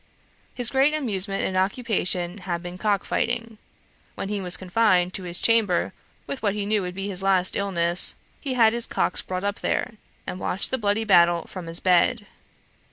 His 0.55 0.71
great 0.71 0.95
amusement 0.95 1.43
and 1.43 1.55
occupation 1.55 2.39
had 2.39 2.63
been 2.63 2.79
cock 2.79 3.05
fighting. 3.05 3.59
When 4.15 4.29
he 4.29 4.41
was 4.41 4.57
confined 4.57 5.13
to 5.13 5.21
his 5.25 5.37
chamber 5.37 5.93
with 6.25 6.41
what 6.41 6.55
he 6.55 6.65
knew 6.65 6.81
would 6.81 6.95
be 6.95 7.07
his 7.07 7.21
last 7.21 7.55
illness, 7.55 8.15
he 8.39 8.55
had 8.55 8.73
his 8.73 8.87
cocks 8.87 9.21
brought 9.21 9.43
up 9.43 9.59
there, 9.59 9.91
and 10.25 10.39
watched 10.39 10.71
the 10.71 10.79
bloody 10.79 11.03
battle 11.03 11.45
from 11.45 11.67
his 11.67 11.79
bed. 11.79 12.25